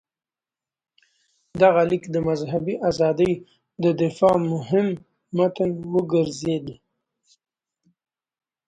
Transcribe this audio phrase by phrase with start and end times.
[1.61, 3.33] دغه لیک د مذهبي ازادۍ
[3.83, 4.87] د دفاع مهم
[5.37, 6.65] متن وګرځېد.